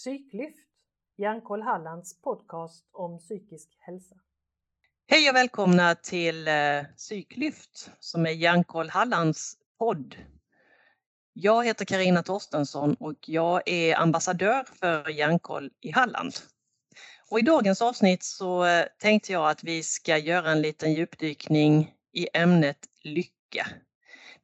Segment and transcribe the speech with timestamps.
[0.00, 0.58] Psyklyft,
[1.16, 4.14] Hjärnkoll Hallands podcast om psykisk hälsa.
[5.06, 10.16] Hej och välkomna till eh, Psyklyft som är Hjärnkoll Hallands podd.
[11.32, 16.32] Jag heter Karina Torstensson och jag är ambassadör för Hjärnkoll i Halland.
[17.30, 21.94] Och I dagens avsnitt så eh, tänkte jag att vi ska göra en liten djupdykning
[22.12, 23.66] i ämnet lycka.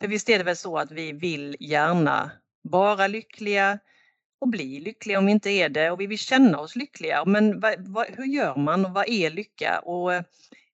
[0.00, 2.30] För visst är det väl så att vi vill gärna
[2.62, 3.78] vara lyckliga,
[4.38, 7.24] och bli lyckliga om vi inte är det och vi vill känna oss lyckliga.
[7.24, 9.78] Men vad, vad, hur gör man och vad är lycka?
[9.78, 10.22] Och eh,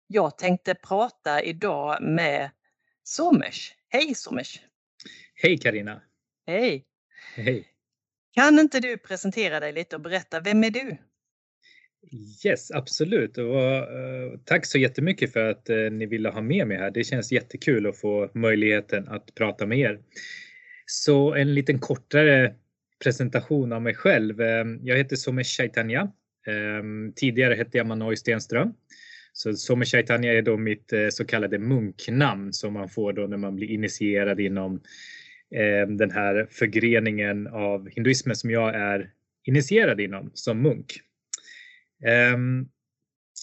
[0.07, 2.51] jag tänkte prata idag med
[3.05, 3.75] Somers.
[3.89, 4.61] Hej Somers!
[5.35, 6.03] Hej Karina.
[6.47, 6.85] Hej!
[7.35, 7.69] Hej!
[8.35, 10.97] Kan inte du presentera dig lite och berätta, vem är du?
[12.45, 13.39] Yes, absolut.
[13.39, 16.91] Och, uh, tack så jättemycket för att uh, ni ville ha med mig här.
[16.91, 20.01] Det känns jättekul att få möjligheten att prata med er.
[20.87, 22.55] Så en liten kortare
[23.03, 24.41] presentation av mig själv.
[24.41, 26.13] Ehm, jag heter Somesh Chaitanya.
[26.47, 28.75] Ehm, tidigare hette jag Manoy Stenström.
[29.33, 33.37] Så Somesh Chaitanya är då mitt eh, så kallade munknamn som man får då när
[33.37, 34.81] man blir initierad inom
[35.55, 39.11] ehm, den här förgreningen av hinduismen som jag är
[39.45, 41.01] initierad inom som munk.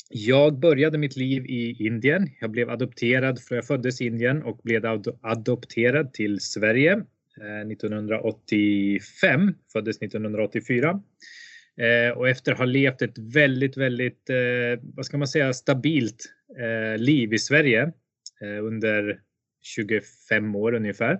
[0.10, 2.30] Jag började mitt liv i Indien.
[2.40, 4.86] Jag blev adopterad, för jag föddes i Indien och blev
[5.22, 7.04] adopterad till Sverige
[7.42, 11.02] 1985, eh, föddes 1984.
[11.78, 16.36] Eh, och efter att ha levt ett väldigt, väldigt, eh, vad ska man säga, stabilt
[16.98, 17.92] liv i Sverige
[18.62, 19.20] under
[19.62, 21.20] 25 år ungefär.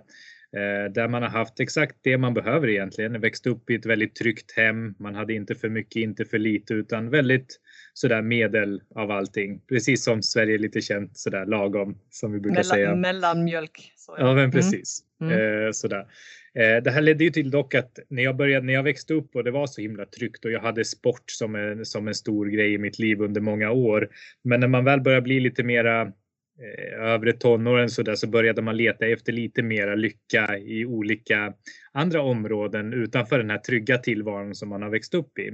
[0.90, 3.20] Där man har haft exakt det man behöver egentligen.
[3.20, 4.94] Växt upp i ett väldigt tryggt hem.
[4.98, 7.60] Man hade inte för mycket, inte för lite utan väldigt
[7.94, 9.60] sådär medel av allting.
[9.68, 12.94] Precis som Sverige är lite känt sådär lagom som vi brukar Mellan, säga.
[12.94, 13.92] Mellanmjölk.
[14.16, 14.28] Så ja.
[14.28, 14.50] ja, men mm.
[14.50, 15.04] precis.
[15.20, 15.66] Mm.
[15.66, 16.06] Eh, sådär.
[16.54, 19.36] Eh, det här ledde ju till dock att när jag började, när jag växte upp
[19.36, 22.46] och det var så himla tryggt och jag hade sport som en, som en stor
[22.46, 24.08] grej i mitt liv under många år.
[24.44, 28.62] Men när man väl börjar bli lite mera eh, övre tonåren så, där, så började
[28.62, 31.54] man leta efter lite mera lycka i olika
[31.92, 35.50] andra områden utanför den här trygga tillvaron som man har växt upp i.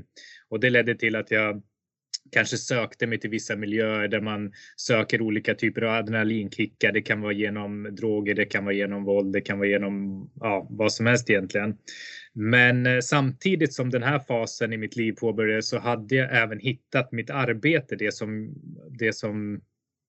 [0.49, 1.63] Och det ledde till att jag
[2.33, 6.93] kanske sökte mig till vissa miljöer där man söker olika typer av adrenalinkickar.
[6.93, 10.67] Det kan vara genom droger, det kan vara genom våld, det kan vara genom ja,
[10.71, 11.77] vad som helst egentligen.
[12.33, 16.59] Men eh, samtidigt som den här fasen i mitt liv påbörjades så hade jag även
[16.59, 18.55] hittat mitt arbete, det som,
[18.99, 19.61] det som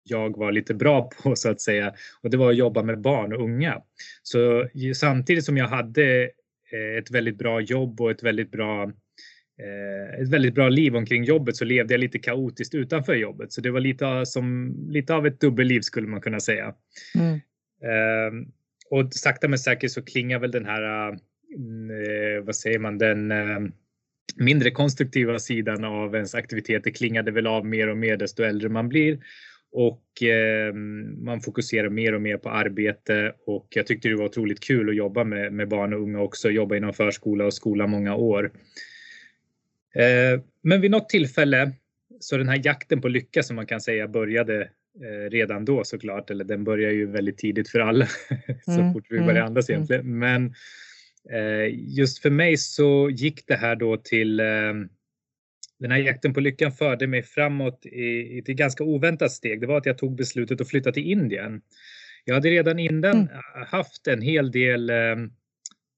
[0.04, 1.94] jag var lite bra på så att säga.
[2.22, 3.82] Och det var att jobba med barn och unga.
[4.24, 6.24] Så samtidigt som jag hade
[6.72, 8.92] eh, ett väldigt bra jobb och ett väldigt bra
[10.22, 13.52] ett väldigt bra liv omkring jobbet så levde jag lite kaotiskt utanför jobbet.
[13.52, 16.74] Så det var lite, som, lite av ett dubbelliv skulle man kunna säga.
[17.16, 17.34] Mm.
[17.84, 18.48] Eh,
[18.90, 23.60] och sakta men säkert så klingar väl den här, eh, vad säger man, den eh,
[24.36, 28.90] mindre konstruktiva sidan av ens aktiviteter klingade väl av mer och mer desto äldre man
[28.90, 29.20] blir.
[29.72, 30.74] Och eh,
[31.18, 34.96] man fokuserar mer och mer på arbete och jag tyckte det var otroligt kul att
[34.96, 38.52] jobba med, med barn och unga också, jobba inom förskola och skola många år.
[39.96, 41.72] Eh, men vid något tillfälle
[42.20, 44.62] så den här jakten på lycka som man kan säga började
[45.02, 48.06] eh, redan då såklart, eller den börjar ju väldigt tidigt för alla
[48.66, 49.78] så mm, fort vi börjar mm, andas mm.
[49.78, 50.20] egentligen.
[50.20, 50.54] Men
[51.32, 54.42] eh, just för mig så gick det här då till
[55.80, 59.62] den här jakten på lyckan förde mig framåt i, ett ganska oväntat steg.
[59.62, 61.62] Det var att jag tog beslutet att flytta till Indien.
[62.26, 63.28] Jag hade redan innan mm.
[63.68, 64.92] haft en hel del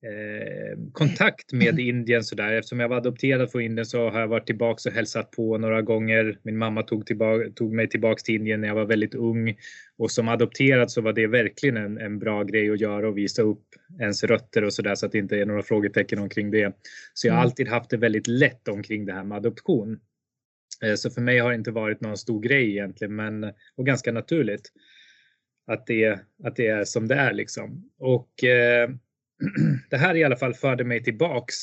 [0.04, 1.80] Eh, kontakt med.
[1.88, 2.54] Indien sådär.
[2.54, 5.82] Eftersom jag var adopterad från Indien så har jag varit tillbaka och hälsat på några
[5.82, 6.40] gånger.
[6.44, 9.58] Min mamma tog, tillbaka, tog mig tillbaks till Indien när jag var väldigt ung
[9.98, 13.42] och som adopterad så var det verkligen en, en bra grej att göra och visa
[13.42, 13.64] upp
[14.00, 16.76] ens rötter och sådär så att det inte är några frågetecken omkring det.
[17.14, 17.46] Så jag har mm.
[17.46, 20.00] alltid haft det väldigt lätt omkring det här med adoption.
[20.84, 23.44] Eh, så för mig har det inte varit någon stor grej egentligen, men
[23.76, 24.72] och ganska naturligt
[25.68, 27.90] att det, att det är som det är liksom.
[28.00, 28.90] Och eh,
[29.90, 31.56] det här i alla fall förde mig tillbaks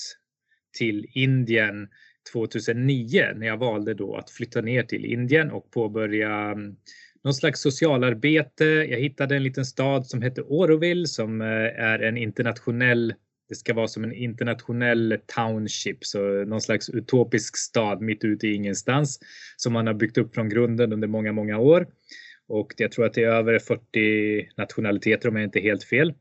[0.79, 1.89] till Indien
[2.33, 6.77] 2009 när jag valde då att flytta ner till Indien och påbörja mm,
[7.25, 8.65] någon slags socialarbete.
[8.65, 13.15] Jag hittade en liten stad som heter Auroville som eh, är en internationell
[13.49, 18.55] det ska vara som en internationell township, så någon slags utopisk stad mitt ute i
[18.55, 19.21] ingenstans
[19.57, 21.87] som man har byggt upp från grunden under många, många år.
[22.49, 26.15] Och jag tror att det är över 40 nationaliteter om jag inte är helt fel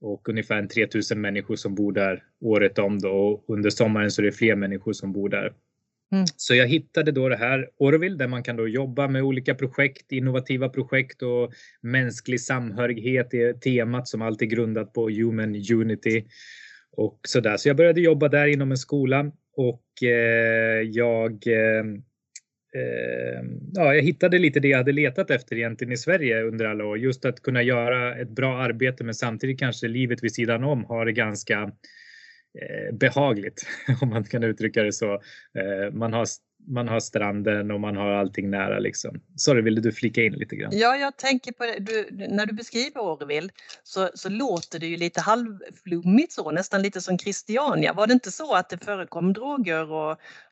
[0.00, 4.26] och ungefär 3000 människor som bor där året om då och under sommaren så är
[4.26, 5.52] det fler människor som bor där.
[6.12, 6.24] Mm.
[6.36, 10.12] Så jag hittade då det här Orville där man kan då jobba med olika projekt,
[10.12, 16.24] innovativa projekt och mänsklig samhörighet är temat som alltid är grundat på Human Unity
[16.92, 17.56] och så där.
[17.56, 21.84] Så jag började jobba där inom en skola och eh, jag eh,
[22.74, 26.84] Ehm, ja, jag hittade lite det jag hade letat efter egentligen i Sverige under alla
[26.84, 26.98] år.
[26.98, 31.06] Just att kunna göra ett bra arbete men samtidigt kanske livet vid sidan om har
[31.06, 31.62] det ganska
[32.60, 33.66] eh, behagligt
[34.00, 35.22] om man kan uttrycka det så.
[35.54, 36.26] Ehm, man har
[36.68, 39.20] man har stranden och man har allting nära liksom.
[39.36, 40.70] Sorry, ville du flika in lite grann?
[40.74, 41.78] Ja, jag tänker på det.
[41.78, 43.48] Du, när du beskriver Orville
[43.82, 47.92] så, så låter det ju lite halvflummigt så, nästan lite som Christiania.
[47.92, 50.10] Var det inte så att det förekom droger och,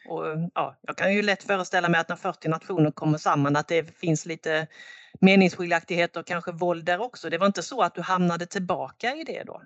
[0.08, 0.24] och
[0.54, 3.98] ja, jag kan ju lätt föreställa mig att när 40 nationer kommer samman att det
[3.98, 4.66] finns lite
[5.20, 7.30] meningsskiljaktigheter och kanske våld där också.
[7.30, 9.62] Det var inte så att du hamnade tillbaka i det då?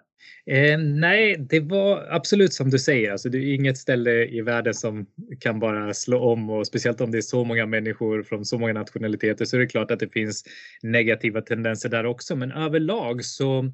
[0.47, 3.13] Eh, nej, det var absolut som du säger.
[3.13, 5.07] Alltså, det är inget ställe i världen som
[5.41, 8.73] kan bara slå om och speciellt om det är så många människor från så många
[8.73, 10.45] nationaliteter så är det klart att det finns
[10.83, 12.37] negativa tendenser där också.
[12.37, 13.73] Men överlag så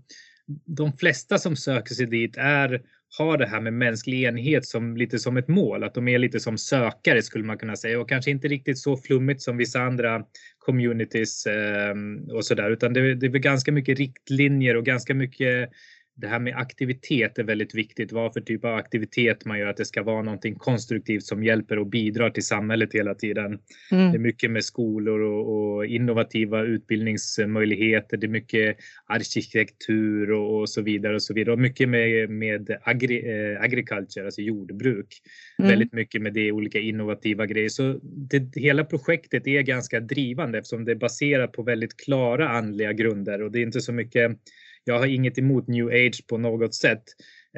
[0.65, 2.83] de flesta som söker sig dit är
[3.19, 6.41] har det här med mänsklig enhet som lite som ett mål, att de är lite
[6.41, 10.25] som sökare skulle man kunna säga och kanske inte riktigt så flummigt som vissa andra
[10.67, 11.95] communities eh,
[12.33, 12.71] och sådär.
[12.71, 15.71] Utan det, det är väl ganska mycket riktlinjer och ganska mycket
[16.17, 18.13] det här med aktivitet är väldigt viktigt.
[18.13, 21.79] Vad för typ av aktivitet man gör, att det ska vara någonting konstruktivt som hjälper
[21.79, 23.59] och bidrar till samhället hela tiden.
[23.93, 24.13] Mm.
[24.13, 28.17] Det är mycket med skolor och, och, innovativa utbildningsmöjligheter.
[28.17, 28.77] Det är mycket
[29.07, 34.25] arkitektur och, och, så vidare och så vidare och mycket med, med agri, eh, agriculture,
[34.25, 35.23] alltså jordbruk.
[35.59, 35.69] Mm.
[35.71, 37.69] Väldigt mycket med det, olika innovativa grejer.
[37.69, 42.93] Så det, hela projektet är ganska drivande eftersom det är baserat på väldigt klara andliga
[42.93, 44.39] grunder och det är inte så mycket
[44.89, 47.03] jag har inget emot new age på något sätt.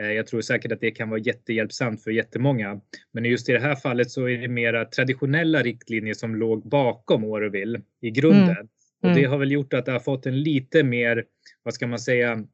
[0.00, 2.80] Eh, jag tror säkert att det kan vara jättehjälpsamt för jättemånga.
[3.12, 7.24] Men just i det här fallet så är det mera traditionella riktlinjer som låg bakom
[7.24, 8.50] Orville i grunden.
[8.50, 8.68] Mm.
[9.02, 9.30] Och det mm.
[9.30, 11.24] har väl gjort att det har fått en lite mer,
[11.62, 12.44] vad ska man säga,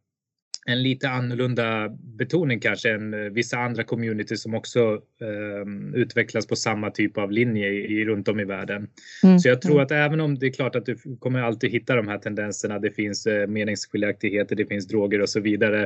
[0.66, 6.56] en lite annorlunda betoning kanske än eh, vissa andra communities som också eh, utvecklas på
[6.56, 8.88] samma typ av linje i, i runt om i världen.
[9.22, 9.38] Mm.
[9.38, 9.84] Så jag tror mm.
[9.84, 12.90] att även om det är klart att du kommer alltid hitta de här tendenserna, det
[12.90, 15.82] finns eh, meningsskiljaktigheter, det finns droger och så vidare.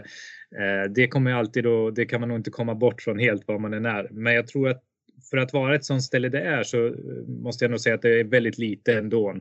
[0.57, 3.59] Eh, det kommer alltid då, det kan man nog inte komma bort från helt var
[3.59, 4.09] man än är.
[4.11, 4.83] Men jag tror att
[5.31, 6.93] för att vara ett sånt ställe det är så eh,
[7.27, 9.37] måste jag nog säga att det är väldigt lite ändå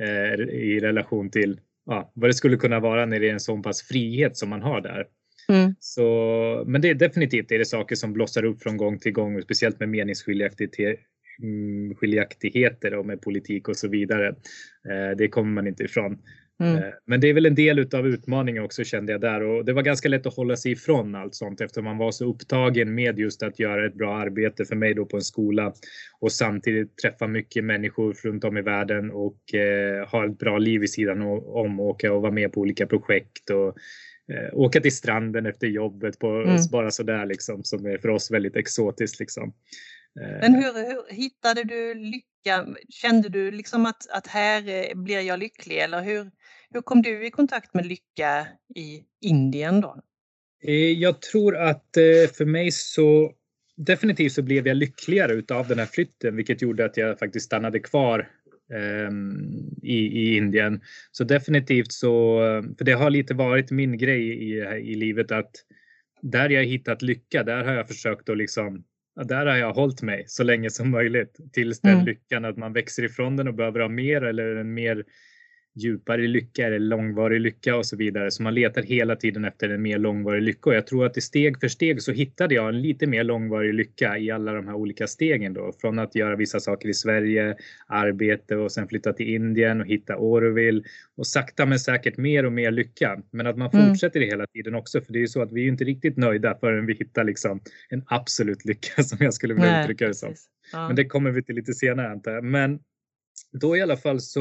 [0.00, 3.62] eh, i relation till ja, vad det skulle kunna vara när det är en sån
[3.62, 5.06] pass frihet som man har där.
[5.48, 5.74] Mm.
[5.80, 9.42] Så, men det är definitivt är det saker som blossar upp från gång till gång,
[9.42, 14.28] speciellt med meningsskiljaktigheter mm, och med politik och så vidare.
[14.28, 16.18] Eh, det kommer man inte ifrån.
[16.62, 16.76] Mm.
[16.76, 19.72] Eh, men det är väl en del av utmaningen också kände jag där och det
[19.72, 23.18] var ganska lätt att hålla sig ifrån allt sånt eftersom man var så upptagen med
[23.18, 25.72] just att göra ett bra arbete för mig då på en skola
[26.20, 30.82] och samtidigt träffa mycket människor runt om i världen och eh, ha ett bra liv
[30.82, 33.68] i sidan om och åka och vara med på olika projekt och
[34.34, 36.56] eh, åka till stranden efter jobbet på mm.
[36.72, 39.54] bara sådär liksom som är för oss väldigt exotiskt liksom.
[40.20, 42.66] Eh, Men hur, hur hittade du lycka?
[42.88, 46.30] Kände du liksom att, att här eh, blir jag lycklig eller hur,
[46.72, 49.96] hur kom du i kontakt med lycka i Indien då?
[50.64, 53.32] Eh, jag tror att eh, för mig så
[53.76, 57.78] definitivt så blev jag lyckligare utav den här flytten, vilket gjorde att jag faktiskt stannade
[57.78, 58.28] kvar
[59.08, 59.50] um,
[59.82, 60.80] i, i Indien.
[61.10, 62.38] Så definitivt så,
[62.78, 65.50] för det har lite varit min grej i, i livet att
[66.22, 70.24] där jag hittat lycka, där har jag försökt att liksom där har jag hållit mig
[70.26, 72.06] så länge som möjligt tills den mm.
[72.06, 75.04] lyckan att man växer ifrån den och behöver ha mer eller en mer
[75.74, 78.30] djupare lycka eller långvarig lycka och så vidare.
[78.30, 81.20] Så man letar hela tiden efter en mer långvarig lycka och jag tror att i
[81.20, 84.74] steg för steg så hittade jag en lite mer långvarig lycka i alla de här
[84.74, 85.72] olika stegen då.
[85.80, 90.16] Från att göra vissa saker i Sverige, arbete och sen flytta till Indien och hitta
[90.16, 90.82] Orville
[91.16, 93.22] och sakta men säkert mer och mer lycka.
[93.30, 93.88] Men att man mm.
[93.88, 96.16] fortsätter det hela tiden också för det är ju så att vi är inte riktigt
[96.16, 100.14] nöjda förrän vi hittar liksom en absolut lycka som jag skulle vilja Nej, uttrycka det
[100.14, 100.34] som.
[100.72, 100.86] Ja.
[100.86, 102.44] Men det kommer vi till lite senare antar jag.
[102.44, 102.78] Men
[103.52, 104.40] då i alla fall så,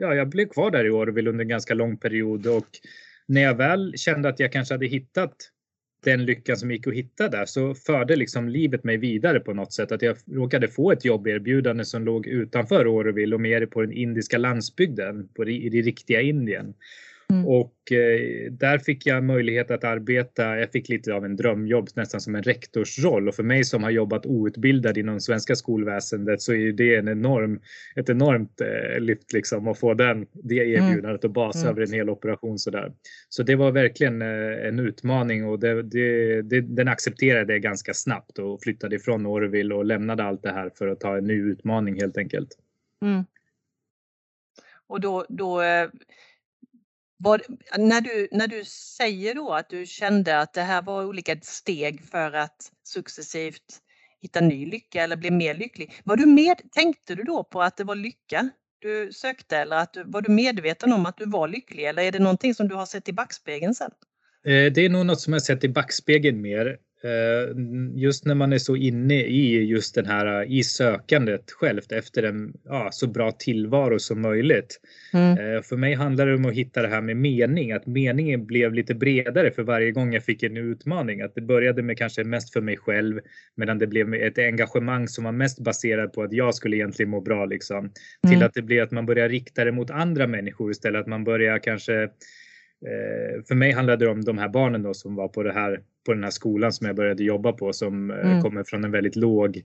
[0.00, 2.68] ja, jag blev kvar där i Orville under en ganska lång period och
[3.26, 5.34] när jag väl kände att jag kanske hade hittat
[6.04, 9.72] den lyckan som gick att hitta där så förde liksom livet mig vidare på något
[9.72, 9.92] sätt.
[9.92, 14.38] Att jag råkade få ett jobberbjudande som låg utanför Orville och mer på den indiska
[14.38, 16.74] landsbygden, på det, i det riktiga Indien.
[17.32, 17.46] Mm.
[17.46, 20.58] Och eh, där fick jag möjlighet att arbeta.
[20.58, 23.28] Jag fick lite av en drömjobb, nästan som en rektorsroll.
[23.28, 27.60] Och för mig som har jobbat outbildad inom svenska skolväsendet så är det en enorm,
[27.96, 30.84] ett enormt eh, lyft liksom att få den, det mm.
[30.84, 31.70] erbjudandet och basa mm.
[31.70, 32.92] över en hel operation sådär.
[33.28, 37.94] Så det var verkligen eh, en utmaning och det, det, det, den accepterade jag ganska
[37.94, 41.34] snabbt och flyttade ifrån Orville och lämnade allt det här för att ta en ny
[41.34, 42.48] utmaning helt enkelt.
[43.02, 43.24] Mm.
[44.86, 45.62] Och då, då
[47.18, 47.42] vad,
[47.78, 52.04] när, du, när du säger då att du kände att det här var olika steg
[52.04, 53.82] för att successivt
[54.20, 56.00] hitta ny lycka eller bli mer lycklig.
[56.04, 59.92] Var du med, tänkte du då på att det var lycka du sökte eller att
[59.92, 62.74] du, var du medveten om att du var lycklig eller är det någonting som du
[62.74, 63.90] har sett i backspegeln sen?
[64.46, 66.78] Eh, det är nog något som jag sett i backspegeln mer.
[67.04, 67.54] Eh,
[67.94, 72.52] just när man är så inne i just den här i sökandet självt efter en
[72.64, 74.80] ja, så bra tillvaro som möjligt.
[75.12, 75.30] Mm.
[75.38, 78.74] Eh, för mig handlar det om att hitta det här med mening, att meningen blev
[78.74, 81.20] lite bredare för varje gång jag fick en utmaning.
[81.20, 83.20] Att det började med kanske mest för mig själv
[83.54, 87.20] medan det blev ett engagemang som var mest baserat på att jag skulle egentligen må
[87.20, 87.78] bra liksom.
[87.78, 87.92] Mm.
[88.28, 91.00] Till att det blev att man börjar rikta det mot andra människor istället.
[91.00, 92.10] Att man börjar kanske Eh,
[93.48, 96.14] för mig handlade det om de här barnen då som var på, det här, på
[96.14, 98.42] den här skolan som jag började jobba på som eh, mm.
[98.42, 99.56] kommer från en väldigt låg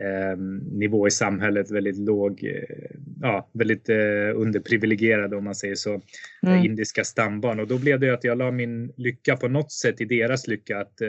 [0.00, 0.38] eh,
[0.72, 3.96] nivå i samhället, väldigt låg, eh, ja, väldigt eh,
[4.34, 6.00] underprivilegierade om man säger så,
[6.46, 6.64] mm.
[6.64, 7.60] indiska stambarn.
[7.60, 10.78] Och då blev det att jag la min lycka på något sätt i deras lycka.
[10.78, 11.08] Att, eh,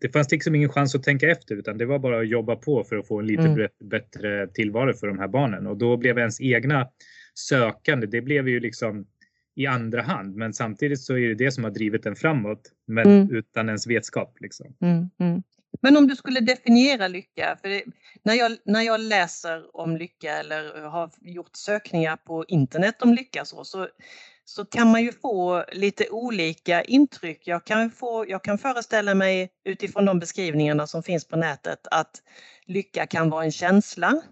[0.00, 2.84] det fanns liksom ingen chans att tänka efter utan det var bara att jobba på
[2.84, 3.68] för att få en lite mm.
[3.84, 5.66] bättre tillvaro för de här barnen.
[5.66, 6.88] Och då blev ens egna
[7.34, 9.06] sökande, det blev ju liksom
[9.58, 10.36] i andra hand.
[10.36, 13.36] Men samtidigt så är det det som har drivit den framåt, men mm.
[13.36, 14.36] utan ens vetskap.
[14.40, 14.66] Liksom.
[14.80, 15.42] Mm, mm.
[15.82, 17.82] Men om du skulle definiera lycka, för det,
[18.22, 23.44] när, jag, när jag läser om lycka eller har gjort sökningar på internet om lycka
[23.44, 23.88] så, så,
[24.44, 27.42] så kan man ju få lite olika intryck.
[27.44, 32.22] Jag kan, få, jag kan föreställa mig utifrån de beskrivningarna som finns på nätet att
[32.66, 34.22] lycka kan vara en känsla.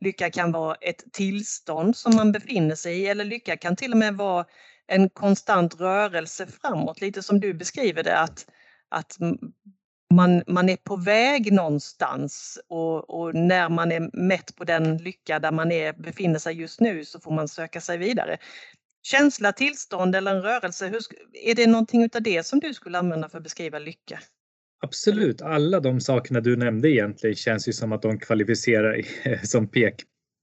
[0.00, 3.98] Lycka kan vara ett tillstånd som man befinner sig i eller lycka kan till och
[3.98, 4.46] med vara
[4.86, 8.46] en konstant rörelse framåt, lite som du beskriver det att,
[8.88, 9.16] att
[10.14, 15.38] man, man är på väg någonstans och, och, när man är mätt på den lycka
[15.38, 18.38] där man är, befinner sig just nu så får man söka sig vidare.
[19.02, 21.00] Känsla, tillstånd eller en rörelse, hur,
[21.32, 24.20] är det någonting utav det som du skulle använda för att beskriva lycka?
[24.80, 29.02] Absolut, alla de sakerna du nämnde egentligen känns ju som att de kvalificerar
[29.46, 29.94] som, pek,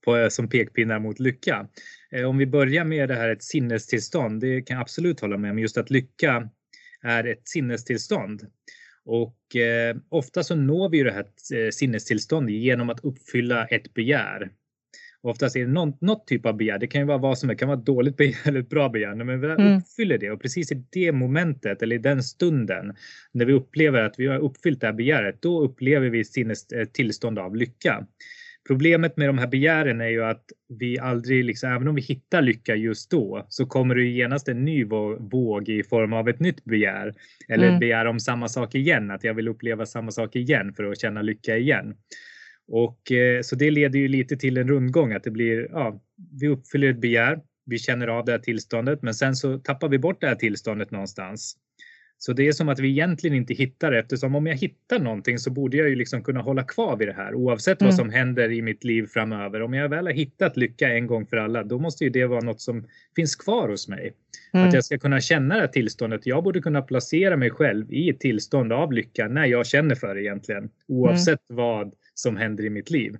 [0.04, 1.68] på, som pekpinnar mot lycka.
[2.10, 5.50] Eh, om vi börjar med det här ett sinnestillstånd, det kan jag absolut hålla med
[5.50, 6.50] om, just att lycka
[7.02, 8.46] är ett sinnestillstånd.
[9.04, 13.94] Och eh, ofta så når vi ju det här eh, sinnestillståndet genom att uppfylla ett
[13.94, 14.50] begär.
[15.24, 16.78] Oftast är det någon, något typ av begär.
[16.78, 17.58] Det kan ju vara vad som helst.
[17.58, 19.14] Det kan vara ett dåligt begär eller ett bra begär.
[19.14, 19.78] Men vi mm.
[19.78, 22.94] uppfyller det och precis i det momentet eller i den stunden
[23.32, 26.84] när vi upplever att vi har uppfyllt det här begäret, då upplever vi sinnes eh,
[26.84, 28.06] tillstånd av lycka.
[28.66, 30.44] Problemet med de här begären är ju att
[30.78, 34.64] vi aldrig, liksom, även om vi hittar lycka just då, så kommer det genast en
[34.64, 34.84] ny
[35.18, 37.14] våg i form av ett nytt begär.
[37.48, 37.74] Eller mm.
[37.74, 41.00] ett begär om samma sak igen, att jag vill uppleva samma sak igen för att
[41.00, 41.94] känna lycka igen.
[42.68, 46.02] Och eh, så det leder ju lite till en rundgång att det blir, ja,
[46.40, 49.98] vi uppfyller ett begär, vi känner av det här tillståndet, men sen så tappar vi
[49.98, 51.56] bort det här tillståndet någonstans.
[52.18, 55.38] Så det är som att vi egentligen inte hittar det eftersom om jag hittar någonting
[55.38, 57.88] så borde jag ju liksom kunna hålla kvar vid det här oavsett mm.
[57.88, 59.62] vad som händer i mitt liv framöver.
[59.62, 62.40] Om jag väl har hittat lycka en gång för alla, då måste ju det vara
[62.40, 64.12] något som finns kvar hos mig.
[64.52, 64.68] Mm.
[64.68, 66.26] Att jag ska kunna känna det här tillståndet.
[66.26, 70.14] Jag borde kunna placera mig själv i ett tillstånd av lycka när jag känner för
[70.14, 71.56] det egentligen, oavsett mm.
[71.56, 73.16] vad som händer i mitt liv.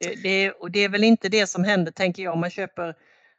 [0.00, 2.94] Det, det, och det är väl inte det som händer, tänker jag, om man köper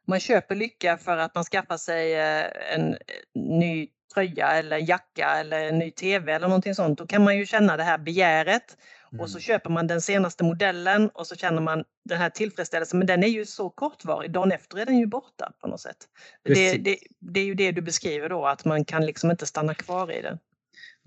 [0.07, 2.97] man köper lycka för att man skaffar sig eh, en eh,
[3.33, 7.45] ny tröja eller jacka eller en ny TV eller någonting sånt, då kan man ju
[7.45, 8.77] känna det här begäret.
[9.11, 9.21] Mm.
[9.21, 9.41] Och så mm.
[9.41, 12.99] köper man den senaste modellen och så känner man den här tillfredsställelsen.
[12.99, 15.97] Men den är ju så kortvarig, dagen efter är den ju borta på något sätt.
[16.43, 19.73] Det, det, det, är ju det du beskriver då, att man kan liksom inte stanna
[19.73, 20.39] kvar i den.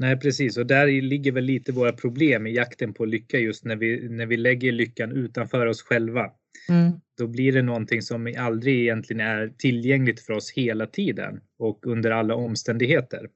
[0.00, 3.76] Nej precis och där ligger väl lite våra problem i jakten på lycka just när
[3.76, 6.30] vi, när vi lägger lyckan utanför oss själva.
[6.68, 6.92] Mm.
[7.18, 12.10] Då blir det någonting som aldrig egentligen är tillgängligt för oss hela tiden och under
[12.10, 13.28] alla omständigheter.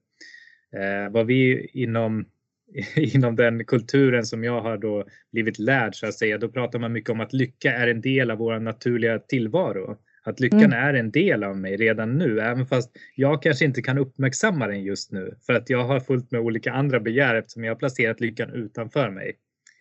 [0.75, 2.25] Eh, vad vi inom,
[2.95, 6.93] inom den kulturen som jag har då blivit lärd så att säga, då pratar man
[6.93, 9.97] mycket om att lycka är en del av vår naturliga tillvaro.
[10.25, 10.73] Att lyckan mm.
[10.73, 14.83] är en del av mig redan nu, även fast jag kanske inte kan uppmärksamma den
[14.83, 18.19] just nu för att jag har fullt med olika andra begär eftersom jag har placerat
[18.19, 19.35] lyckan utanför mig.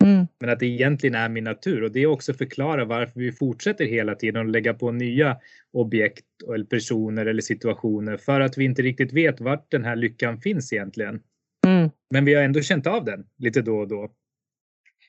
[0.04, 0.26] Mm.
[0.40, 4.14] Men att det egentligen är min natur och det också förklarar varför vi fortsätter hela
[4.14, 5.36] tiden att lägga på nya
[5.72, 6.24] objekt
[6.54, 10.72] eller personer eller situationer för att vi inte riktigt vet vart den här lyckan finns
[10.72, 11.20] egentligen.
[11.66, 11.90] Mm.
[12.10, 14.10] Men vi har ändå känt av den lite då och då.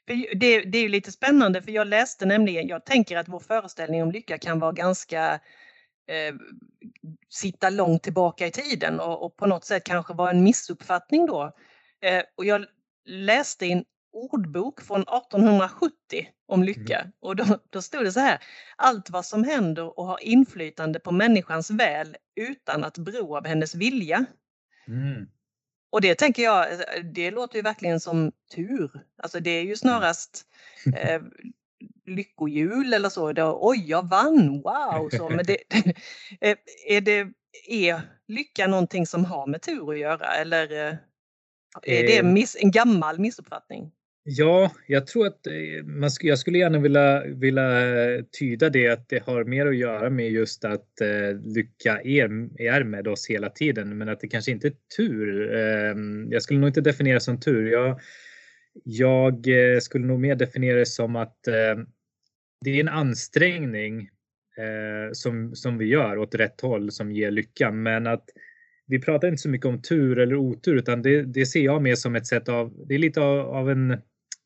[0.08, 4.04] Det, det, är ju lite spännande för jag läste nämligen, jag tänker att vår föreställning
[4.04, 5.40] om lycka kan vara ganska
[6.08, 6.36] eh,
[7.30, 11.52] sitta långt tillbaka i tiden och, och, på något sätt kanske vara en missuppfattning då.
[12.02, 12.66] Eh, och jag
[13.06, 15.92] läste en ordbok från 1870
[16.48, 17.12] om lycka mm.
[17.20, 18.40] och då, då stod det så här.
[18.76, 23.76] Allt vad som händer och har inflytande på människans väl utan att bero av hennes
[23.76, 24.26] vilja.
[24.88, 25.28] Mm.
[25.96, 26.68] Och det tänker jag,
[27.14, 28.92] det låter ju verkligen som tur.
[29.24, 30.46] Alltså det är ju snarast
[30.96, 31.22] eh,
[32.06, 33.34] lyckohjul eller så.
[33.34, 34.62] Det, Oj, jag vann!
[34.62, 35.10] Wow!
[35.10, 35.58] Så, men det,
[36.42, 37.28] eh, är, det,
[37.68, 40.96] är lycka någonting som har med tur att göra eller eh,
[41.84, 42.24] är det Eh.
[42.24, 43.92] miss, en gammal missuppfattning?
[44.27, 48.88] Ja, jag tror att eh, man sk jag skulle gärna vilja, vilja eh, tyda det
[48.88, 53.27] att det har mer att göra med just att eh, lycka är, er med oss
[53.29, 55.53] hela tiden, men att det kanske inte är tur.
[55.55, 55.96] Eh,
[56.29, 57.72] jag skulle nog inte definiera som tur.
[57.72, 58.00] Jag,
[58.84, 61.84] jag eh, skulle nog mer definiera det som att eh,
[62.62, 64.00] det är en ansträngning
[64.58, 68.25] eh, som, som vi gör åt rätt håll som ger lycka, men att
[68.88, 71.96] vi pratar inte så mycket om tur eller otur utan det, det ser jag mer
[71.96, 73.98] som ett sätt av, det är lite av, av en,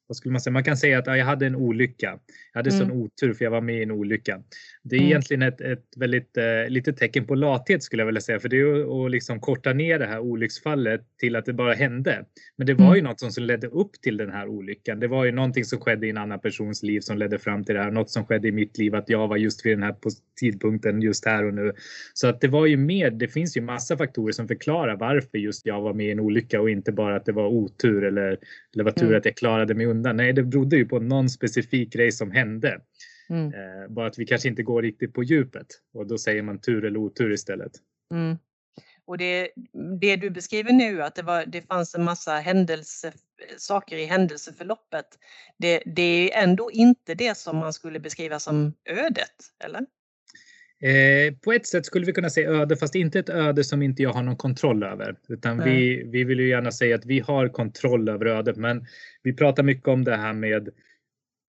[0.10, 2.20] vad skulle man säga, man kan säga att ja, jag hade en olycka.
[2.54, 2.80] Jag hade Mm.
[2.88, 4.42] sån otur för jag var med i en olycka.
[4.84, 5.08] Det är Mm.
[5.10, 8.60] egentligen ett, ett väldigt eh, litet tecken på lathet skulle jag vilja säga för det
[8.60, 12.26] är att att liksom korta ner det här olycksfallet till att det bara hände.
[12.58, 12.96] Men det var Mm.
[12.96, 15.00] ju något som, som ledde upp till den här olyckan.
[15.00, 17.76] Det var ju någonting som skedde i en annan persons liv som ledde fram till
[17.76, 17.92] det här.
[17.92, 19.96] Något som skedde i mitt liv att jag var just vid den här
[20.40, 21.74] tidpunkten just här och nu.
[22.14, 25.66] Så att det var ju mer, det finns ju massa faktorer som förklarar varför just
[25.66, 28.38] jag var med i en olycka och inte bara att det var otur eller,
[28.74, 29.18] eller var tur Mm.
[29.18, 29.99] att jag klarade mig undan.
[30.02, 32.82] Nej, det berodde ju på någon specifik grej som hände.
[33.30, 33.54] Mm.
[33.54, 36.86] Eh, bara att vi kanske inte går riktigt på djupet och då säger man tur
[36.86, 37.72] eller otur istället.
[38.14, 38.38] Mm.
[39.06, 39.50] Och det,
[40.02, 43.14] det du beskriver nu, att det, var, det fanns en massa händelse,
[43.58, 45.06] saker i händelseförloppet,
[45.58, 49.86] det, det är ändå inte det som man skulle beskriva som ödet, eller?
[50.82, 54.04] Eh, på ett sätt skulle vi kunna säga öde, fast inte ett öde som inte
[54.04, 55.16] jag har någon kontroll över.
[55.30, 58.86] Utan vi, vi vill ju gärna säga att vi har kontroll över ödet, men
[59.24, 60.70] vi pratar mycket om det här med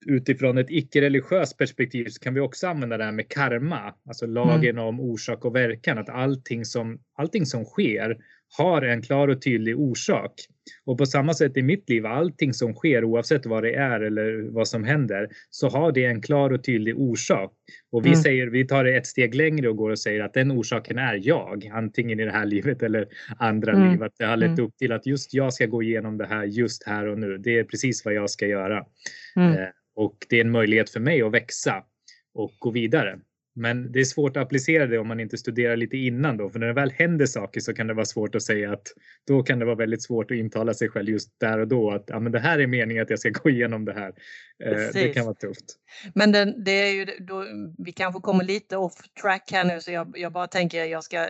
[0.06, 4.78] utifrån ett icke-religiöst perspektiv så kan vi också använda det här med karma, alltså lagen
[4.78, 8.16] om orsak och verkan, att allting som, allting som sker
[8.58, 10.32] har en klar och tydlig orsak.
[10.84, 14.50] Och på samma sätt i mitt liv, allting som sker oavsett vad det är eller
[14.52, 17.52] vad som händer, så har det en klar och tydlig orsak.
[17.92, 18.22] Och vi Mm.
[18.22, 21.20] säger, vi tar det ett steg längre och går och säger att den orsaken är
[21.22, 23.06] jag, antingen i det här livet eller
[23.38, 23.90] andra Mm.
[23.90, 24.02] liv.
[24.02, 24.64] Att det har lett Mm.
[24.64, 27.38] upp till att just jag ska gå igenom det här just här och nu.
[27.38, 28.84] Det är precis vad jag ska göra.
[29.36, 29.52] Mm.
[29.52, 31.84] Eh, Och det är en möjlighet för mig att växa
[32.34, 33.18] och gå vidare.
[33.54, 36.50] Men det är svårt att applicera det om man inte studerar lite innan då.
[36.50, 38.86] För när det väl händer saker så kan det vara svårt att säga att
[39.26, 42.04] då kan det vara väldigt svårt att intala sig själv just där och då att
[42.06, 44.08] ja, men det här är meningen att jag ska gå igenom det här.
[44.64, 45.14] Eh, Det Precis.
[45.14, 45.64] kan vara tufft.
[46.14, 47.44] Men den, det är ju då,
[47.78, 51.28] vi kanske kommer lite off track här nu så jag, jag bara tänker jag ska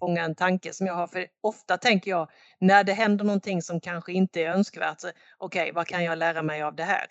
[0.00, 1.06] fånga en tanke som jag har.
[1.06, 4.98] För ofta tänker jag när det händer någonting som kanske inte är önskvärt.
[5.38, 7.06] Okej, vad kan jag lära mig av det här?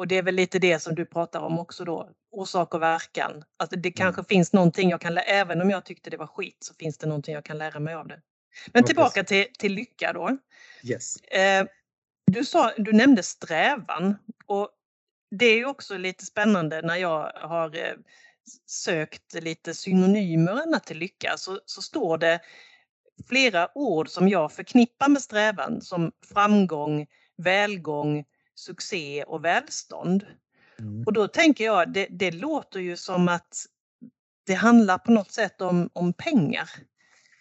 [0.00, 3.44] Och det är väl lite det som du pratar om också då, orsak och verkan.
[3.56, 6.56] Alltså det kanske finns någonting jag kan lära, även om jag tyckte det var skit
[6.60, 8.20] så finns det någonting jag kan lära mig av det.
[8.72, 10.38] Men tillbaka till, till lycka då.
[10.82, 11.20] Yes.
[11.20, 11.66] Eh,
[12.26, 14.70] du, sa, du nämnde strävan och
[15.30, 17.94] det är ju också lite spännande när jag har eh,
[18.66, 22.40] sökt lite synonymer till lycka så, så står det
[23.28, 28.24] flera ord som jag förknippar med strävan som framgång, välgång,
[28.60, 30.26] succé och välstånd.
[30.78, 31.04] Mm.
[31.06, 33.66] Och då tänker jag, det, det låter ju som att
[34.46, 36.70] det handlar på något sätt om, om pengar.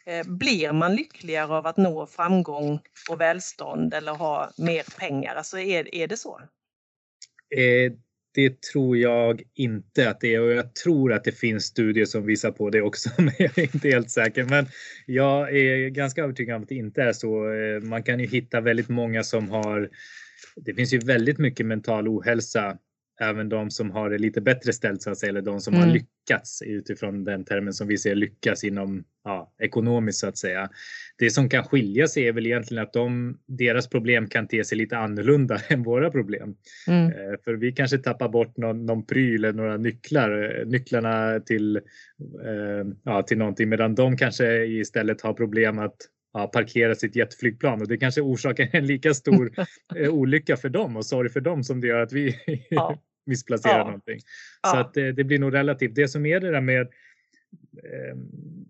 [0.05, 2.79] Eh, Blir man lyckligare av att nå framgång
[3.09, 5.35] och välstånd eller ha mer pengar?
[5.35, 6.41] Alltså är, är det så?
[7.55, 7.91] Eh,
[8.33, 12.25] det tror jag inte att det är och jag tror att det finns studier som
[12.25, 14.43] visar på det också, men jag är inte helt säker.
[14.43, 14.65] Men
[15.05, 17.53] jag är ganska övertygad om att det inte är så.
[17.53, 19.89] Eh, Man kan ju hitta väldigt många som har,
[20.55, 22.77] det finns ju väldigt mycket mental ohälsa,
[23.21, 25.83] även de som har det lite bättre ställt så att säga, eller de som har
[25.83, 25.93] Mm.
[25.93, 30.69] lyckats utifrån den termen som vi ser lyckas inom ja, ekonomiskt så att säga.
[31.17, 34.77] Det som kan skilja sig är väl egentligen att de, deras problem kan te sig
[34.77, 36.55] lite annorlunda än våra problem.
[36.87, 37.05] Mm.
[37.11, 41.75] Eh, För vi kanske tappar bort någon, någon pryl eller några nycklar, eh, nycklarna till,
[42.45, 45.97] eh, ja, till någonting medan de kanske istället har problem att
[46.33, 49.51] ja, parkera sitt jetflygplan och det kanske orsakar en lika stor
[49.95, 52.39] eh, olycka för dem och sorg för dem som det gör att vi
[52.69, 52.97] Ja.
[53.25, 53.83] missplacerar Ja.
[53.85, 54.19] någonting.
[54.71, 55.95] Så att eh, det blir nog relativt.
[55.95, 58.17] Det som är det där med eh,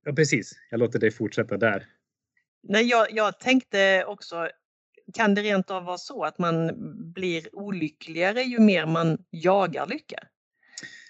[0.03, 1.85] Ja precis, jag låter dig fortsätta där.
[2.63, 4.49] Nej, jag, jag tänkte också,
[5.13, 6.71] kan det rent av vara så att man
[7.13, 10.17] blir olyckligare ju mer man jagar lycka?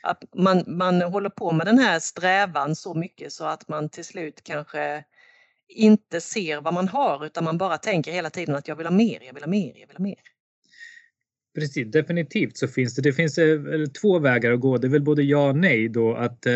[0.04, 4.06] Att man, man håller på med den här strävan så mycket så att man till
[4.06, 5.04] slut kanske
[5.69, 8.93] inte ser vad man har utan man bara tänker hela tiden att jag vill ha
[8.93, 10.19] mer, jag vill ha mer, jag vill ha mer.
[11.55, 13.01] Precis, definitivt så finns det.
[13.01, 14.77] Det finns eh, två vägar att gå.
[14.77, 16.53] Det är väl både ja och nej då att eh,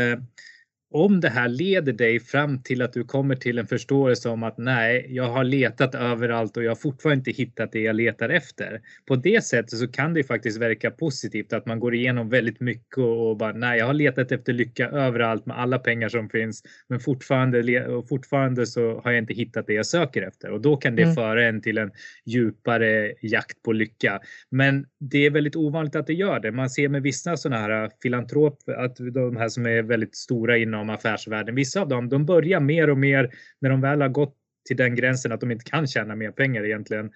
[0.93, 4.57] om det här leder dig fram till att du kommer till en förståelse om att
[4.57, 8.81] nej, jag har letat överallt och jag har fortfarande inte hittat det jag letar efter.
[9.05, 12.97] På det sättet så kan det faktiskt verka positivt att man går igenom väldigt mycket
[12.97, 16.99] och bara nej, jag har letat efter lycka överallt med alla pengar som finns, men
[16.99, 21.03] fortfarande, fortfarande så har jag inte hittat det jag söker efter och då kan det
[21.03, 21.15] mm.
[21.15, 21.91] föra en till en
[22.25, 24.19] djupare jakt på lycka.
[24.49, 26.51] Men det är väldigt ovanligt att det gör det.
[26.51, 30.82] Man ser med vissa sådana här filantroper, att de här som är väldigt stora inom
[30.83, 31.55] inom affärsvärlden.
[31.55, 33.29] Vissa av dem, de börjar mer och mer
[33.61, 34.35] när de väl har gått
[34.67, 37.11] till den gränsen att de inte kan tjäna mer pengar egentligen.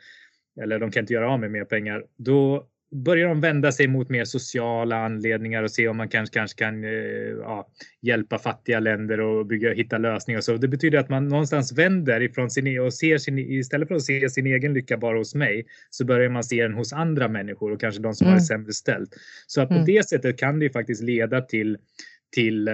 [0.62, 2.04] Eller de kan inte göra av med mer pengar.
[2.18, 6.64] Då börjar de vända sig mot mer sociala anledningar och se om man kanske, kanske
[6.64, 6.90] kan eh,
[7.42, 7.68] ja,
[8.02, 10.42] hjälpa fattiga länder och bygga, hitta lösningar.
[10.42, 13.96] Så det betyder att man någonstans vänder ifrån sin e- och ser sin, istället för
[13.96, 17.28] att se sin egen lycka bara hos mig så börjar man se den hos andra
[17.28, 18.34] människor och kanske de som mm.
[18.34, 19.10] har det sämre ställt.
[19.48, 19.86] Så att på mm.
[19.86, 21.78] det sättet kan det faktiskt leda till
[22.32, 22.74] till eh,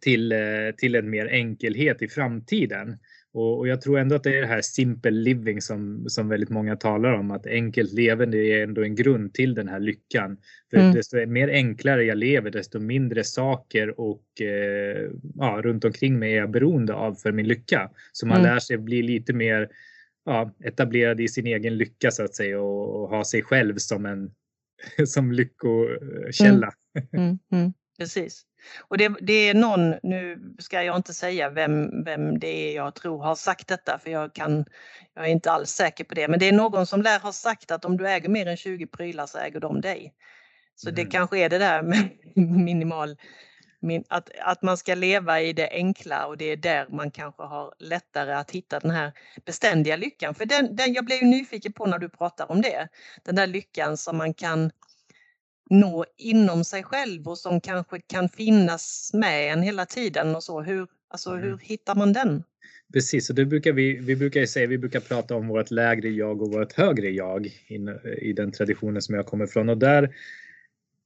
[0.00, 0.38] till, eh,
[0.76, 2.98] till en mer enkelhet i framtiden.
[3.32, 6.50] Och, och, jag tror ändå att det är det här simple living som, som väldigt
[6.50, 7.30] många talar om.
[7.30, 10.36] Att enkelt levande är ändå en grund till den här lyckan.
[10.70, 10.94] För mm.
[10.94, 16.36] desto mer enklare jag lever, desto mindre saker och eh, ja, runt omkring mig är
[16.36, 17.90] jag beroende av för min lycka.
[18.12, 18.52] Så man mm.
[18.52, 19.68] lär sig bli lite mer
[20.24, 24.06] ja, etablerad i sin egen lycka så att säga och, och ha sig själv som
[24.06, 24.30] en
[25.06, 26.72] som lyckokälla.
[27.12, 27.24] Mm.
[27.24, 27.38] mm.
[27.52, 27.72] mm.
[27.98, 28.47] Precis.
[28.78, 32.94] Och det, det, är någon, nu ska jag inte säga vem, vem det är jag
[32.94, 34.64] tror har sagt detta för jag, kan,
[35.14, 37.70] jag är inte alls säker på det, men det är någon som lär ha sagt
[37.70, 40.14] att om du äger mer än 20 prylar så äger de dig.
[40.74, 40.94] Så mm.
[40.94, 42.10] det kanske är det där med
[42.64, 43.16] minimal,
[43.80, 47.42] min, att, att man ska leva i det enkla och det är där man kanske
[47.42, 49.12] har lättare att hitta den här
[49.44, 50.34] beständiga lyckan.
[50.34, 52.88] För den, den, jag blev nyfiken på när du pratar om det,
[53.24, 54.70] den där lyckan som man kan
[55.70, 60.62] nå inom sig själv och som kanske kan finnas med en hela tiden och så.
[60.62, 61.58] Hur, alltså, hur mm.
[61.62, 62.42] hittar man den?
[62.92, 66.42] Precis, och det brukar vi, vi brukar säga, vi brukar prata om vårt lägre jag
[66.42, 69.68] och vårt högre jag in, i den traditionen som jag kommer ifrån.
[69.68, 70.14] Och där,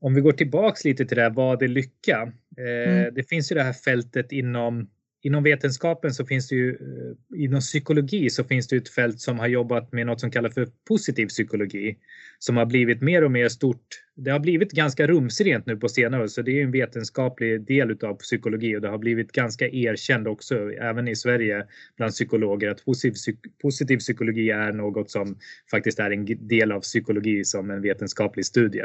[0.01, 2.33] om vi går tillbaks lite till det här, vad är lycka?
[2.57, 3.15] Eh, mm.
[3.15, 4.89] Det finns ju det här fältet inom
[5.23, 9.39] inom vetenskapen så finns det ju, eh, inom psykologi så finns det ett fält som
[9.39, 11.97] har jobbat med något som kallas för positiv psykologi
[12.39, 13.87] som har blivit mer och mer stort.
[14.17, 18.05] Det har blivit ganska rumsrent nu på senare år, så det är en vetenskaplig del
[18.05, 22.85] av psykologi och det har blivit ganska erkänd också, även i Sverige bland psykologer, att
[22.85, 23.15] positiv,
[23.63, 25.39] positiv psykologi är något som
[25.71, 28.85] faktiskt är en del av psykologi som en vetenskaplig studie.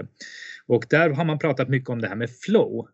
[0.68, 2.88] Och där har man pratat mycket om det här med flow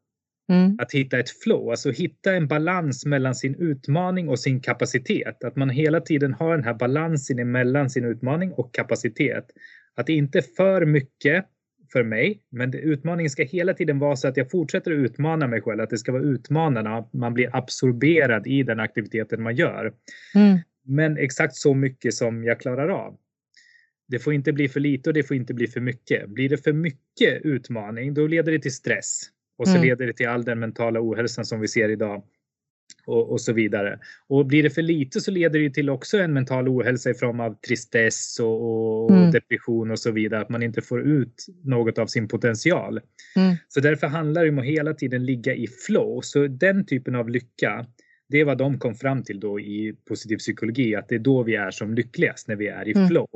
[0.49, 0.75] Mm.
[0.79, 5.43] Att hitta ett flow, alltså hitta en balans mellan sin utmaning och sin kapacitet.
[5.43, 9.45] Att man hela tiden har den här balansen mellan sin utmaning och kapacitet.
[9.95, 11.45] Att det inte är för mycket
[11.93, 15.61] för mig, men utmaningen ska hela tiden vara så att jag fortsätter att utmana mig
[15.61, 19.93] själv, att det ska vara utmanarna, man blir absorberad i den aktiviteten man gör.
[20.35, 20.57] Mm.
[20.85, 23.17] Men exakt så mycket som jag klarar av.
[24.07, 26.29] Det får inte bli för lite och det får inte bli för mycket.
[26.29, 29.29] Blir det för mycket utmaning, då leder det till stress.
[29.57, 29.87] Och så mm.
[29.87, 32.23] leder det till all den mentala ohälsan som vi ser idag.
[33.05, 33.99] Och, och, så vidare.
[34.27, 37.39] Och blir det för lite så leder det till också en mental ohälsa i form
[37.39, 39.31] av tristess och, och mm.
[39.31, 40.41] depression och så vidare.
[40.41, 42.99] Att man inte får ut något av sin potential.
[43.35, 43.55] Mm.
[43.67, 46.21] Så därför handlar det om att hela tiden ligga i flow.
[46.21, 47.85] Så den typen av lycka
[48.33, 51.43] det är vad de kom fram till då i positiv psykologi, att det är då
[51.43, 53.07] vi är som lyckligast, när vi är i mm.
[53.07, 53.27] flow.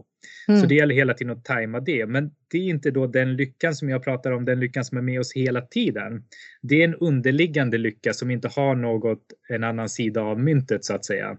[0.47, 0.61] Mm.
[0.61, 2.05] Så det gäller hela tiden att tajma det.
[2.05, 5.01] Men det är inte då den lyckan som jag pratar om, den lyckan som är
[5.01, 6.23] med oss hela tiden.
[6.61, 10.95] Det är en underliggande lycka som inte har något, en annan sida av myntet så
[10.95, 11.29] att säga.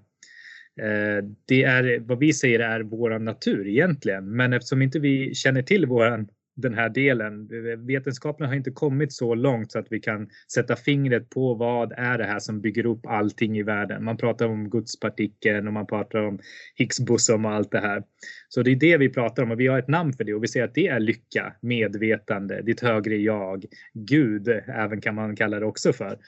[0.81, 5.63] Eh, det är vad vi säger är vår natur egentligen, men eftersom inte vi känner
[5.63, 6.29] till våran
[6.61, 7.49] den här delen.
[7.87, 12.19] Vetenskapen har inte kommit så långt så att vi kan sätta fingret på vad är
[12.19, 14.05] det här som bygger upp allting i världen.
[14.05, 16.39] Man pratar om gudspartikeln och man pratar om
[16.75, 18.03] Higgs bosom och allt det här.
[18.49, 20.43] Så det är det vi pratar om och vi har ett namn för det och
[20.43, 25.61] vi säger att det är lycka, medvetande, ditt högre jag, Gud även kan man kalla
[25.61, 26.19] det också för.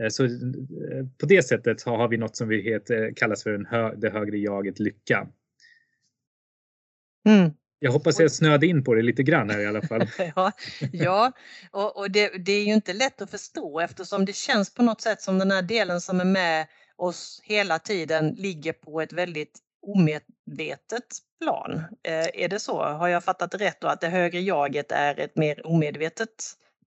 [0.00, 0.30] Eh, så eh,
[1.20, 4.38] på det sättet har vi något som vi heter, eh, kallas för hö det högre
[4.38, 5.28] jaget lycka.
[7.28, 7.50] Mm.
[7.82, 10.06] Jag hoppas jag snöade in på det lite grann här i alla fall.
[10.36, 10.52] ja,
[10.92, 11.32] ja,
[11.70, 15.00] och, och det, det, är ju inte lätt att förstå eftersom det känns på något
[15.00, 16.66] sätt som den här delen som är med
[16.96, 21.04] oss hela tiden ligger på ett väldigt omedvetet
[21.40, 21.82] plan.
[22.02, 22.82] Eh, är det så?
[22.82, 26.44] Har jag fattat rätt då att det högre jaget är ett mer omedvetet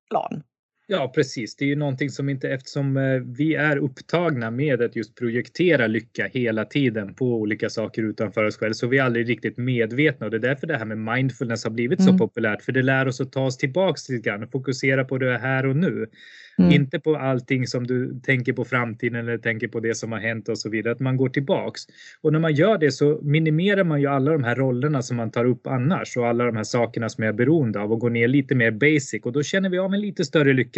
[0.09, 0.43] plan?
[0.87, 1.55] Ja, precis.
[1.55, 3.03] Det är ju någonting som inte eftersom eh,
[3.37, 8.57] vi är upptagna med att just projektera lycka hela tiden på olika saker utanför oss
[8.57, 11.63] själva så vi är aldrig riktigt medvetna och det är därför det här med mindfulness
[11.63, 12.11] har blivit mm.
[12.11, 15.17] så populärt för det lär oss att ta oss tillbaks lite grann och fokusera på
[15.17, 16.07] det här och nu.
[16.57, 16.71] Mm.
[16.71, 20.49] Inte på allting som du tänker på framtiden eller tänker på det som har hänt
[20.49, 20.93] och så vidare.
[20.93, 21.81] Att man går tillbaks.
[22.21, 25.31] Och när man gör det så minimerar man ju alla de här rollerna som man
[25.31, 28.09] tar upp annars och alla de här sakerna som jag är beroende av och går
[28.09, 30.72] ner lite mer basic och då känner vi av en lite större lycka.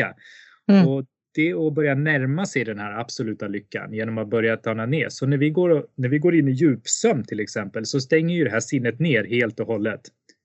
[0.68, 0.88] Mm.
[0.88, 1.06] Och
[1.36, 5.10] det är att börja närma sig den här absoluta lyckan genom att börja tona ner.
[5.10, 8.44] Så när vi går, när vi går in i djupsömn till exempel så stänger ju
[8.44, 10.02] det här sinnet ner helt och hållet.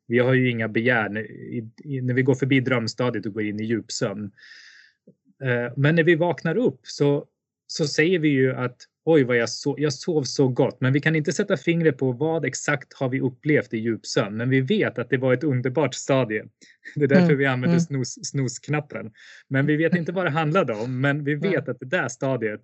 [0.07, 1.09] Vi har ju inga begär
[2.03, 4.31] när vi går förbi drömstadiet och går in i djupsömn.
[5.43, 7.27] Eh, men när vi vaknar upp så,
[7.67, 10.81] så säger vi ju att oj vad jag, sov, jag sov så gott.
[10.81, 14.37] Men vi kan inte sätta fingret på vad exakt har vi upplevt i djupsömn.
[14.37, 16.45] Men vi vet att det var ett underbart stadie.
[16.95, 17.39] Det är därför mm.
[17.39, 17.81] vi använder mm.
[17.81, 19.13] snus, snosknappen.
[19.49, 21.01] Men vi vet inte vad det handlade om.
[21.01, 22.63] Men vi vet att det där stadiet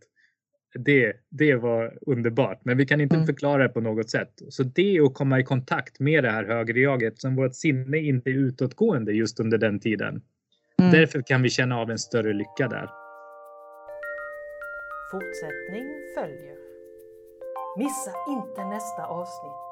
[0.78, 3.26] det, det var underbart, men vi kan inte mm.
[3.26, 4.32] förklara det på något sätt.
[4.48, 7.98] Så det är att komma i kontakt med det här högre jaget som vårt sinne
[7.98, 10.22] inte är utåtgående just under den tiden.
[10.78, 10.92] Mm.
[10.92, 13.05] Därför kan vi känna av en större lycka där.
[15.16, 16.56] Fortsättning följer.
[17.76, 19.65] Missa inte nästa avsnitt.